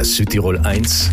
[0.00, 1.10] Der Südtirol 1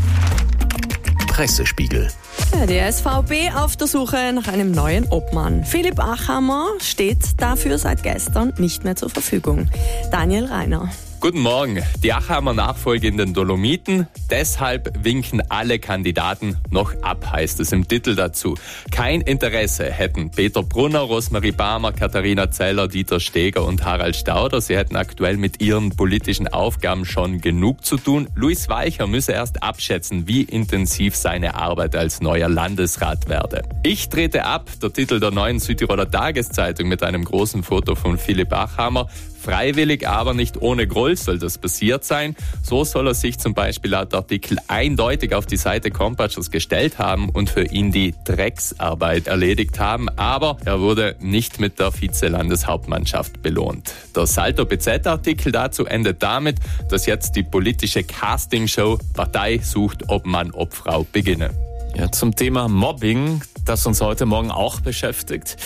[1.27, 2.07] Pressespiegel.
[2.53, 5.65] Ja, die SVB auf der Suche nach einem neuen Obmann.
[5.65, 9.67] Philipp Achammer steht dafür seit gestern nicht mehr zur Verfügung.
[10.09, 10.89] Daniel Reiner.
[11.19, 11.83] Guten Morgen.
[12.03, 14.07] Die Achheimer Nachfolge in den Dolomiten.
[14.29, 18.53] Deshalb winken alle Kandidaten noch ab, heißt es im Titel dazu.
[18.91, 24.61] Kein Interesse hätten Peter Brunner, Rosmarie Barmer, Katharina Zeller, Dieter Steger und Harald Stauder.
[24.61, 28.27] Sie hätten aktuell mit ihren politischen Aufgaben schon genug zu tun.
[28.35, 33.63] Luis Weicher müsse erst abschätzen, wie intensiv seine Arbeit als neuer Landesrat werde.
[33.81, 38.53] Ich trete ab, der Titel der neuen Südtiroler Tageszeitung mit einem großen Foto von Philipp
[38.53, 39.07] Achhammer.
[39.47, 42.35] Freiwillig, aber nicht ohne Groll soll das passiert sein.
[42.63, 47.29] So soll er sich zum Beispiel laut Artikel eindeutig auf die Seite Compatchers gestellt haben
[47.29, 53.93] und für ihn die Drecksarbeit erledigt haben, aber er wurde nicht mit der Vize-Landeshauptmannschaft belohnt.
[54.13, 56.57] Der Salto BZ-Artikel dazu endet damit,
[56.89, 61.51] dass jetzt die politische Castingshow Partei sucht Obmann, Obfrau beginne.
[61.95, 65.57] Ja, zum Thema Mobbing, das uns heute Morgen auch beschäftigt.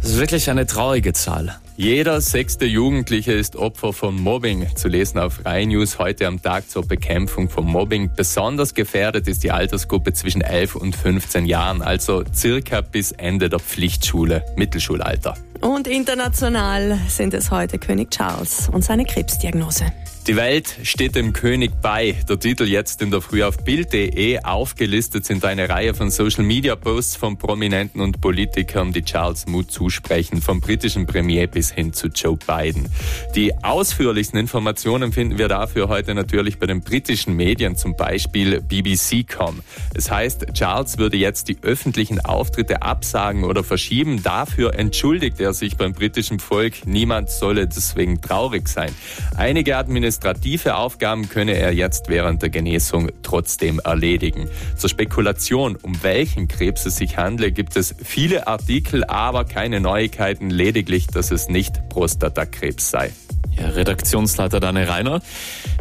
[0.00, 1.58] Das ist wirklich eine traurige Zahl.
[1.76, 4.74] Jeder sechste Jugendliche ist Opfer von Mobbing.
[4.76, 8.10] Zu lesen auf Rai News heute am Tag zur Bekämpfung von Mobbing.
[8.14, 13.58] Besonders gefährdet ist die Altersgruppe zwischen 11 und 15 Jahren, also circa bis Ende der
[13.58, 15.34] Pflichtschule, Mittelschulalter.
[15.62, 19.92] Und international sind es heute König Charles und seine Krebsdiagnose.
[20.28, 22.14] Die Welt steht dem König bei.
[22.28, 24.38] Der Titel jetzt in der Früh auf Bild.de.
[24.44, 29.72] Aufgelistet sind eine Reihe von Social Media Posts von Prominenten und Politikern, die Charles Mut
[29.72, 32.88] zusprechen, vom britischen Premier bis hin zu Joe Biden.
[33.34, 39.60] Die ausführlichsten Informationen finden wir dafür heute natürlich bei den britischen Medien, zum Beispiel BBC.com.
[39.92, 44.22] Es heißt, Charles würde jetzt die öffentlichen Auftritte absagen oder verschieben.
[44.22, 46.86] Dafür entschuldigt er sich beim britischen Volk.
[46.86, 48.94] Niemand solle deswegen traurig sein.
[49.36, 54.48] Einige Administrative Aufgaben könne er jetzt während der Genesung trotzdem erledigen.
[54.76, 60.50] Zur Spekulation, um welchen Krebs es sich handle, gibt es viele Artikel, aber keine Neuigkeiten,
[60.50, 63.12] lediglich, dass es nicht Prostatakrebs sei.
[63.56, 65.20] Ja, Redaktionsleiter Daniel Reiner.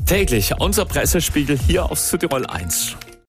[0.05, 2.97] Täglich unser Pressespiegel hier auf Südtirol 1.